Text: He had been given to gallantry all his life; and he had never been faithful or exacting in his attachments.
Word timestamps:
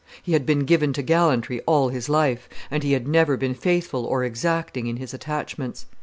He 0.23 0.33
had 0.33 0.47
been 0.47 0.61
given 0.65 0.93
to 0.93 1.03
gallantry 1.03 1.61
all 1.67 1.89
his 1.89 2.09
life; 2.09 2.49
and 2.71 2.81
he 2.81 2.93
had 2.93 3.07
never 3.07 3.37
been 3.37 3.53
faithful 3.53 4.03
or 4.03 4.23
exacting 4.23 4.87
in 4.87 4.97
his 4.97 5.13
attachments. 5.13 5.85